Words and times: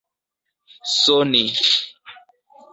soni 1.01 1.45